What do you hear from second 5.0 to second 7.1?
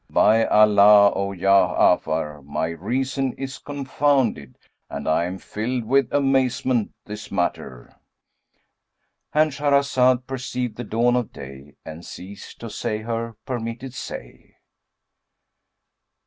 I am filled with amazement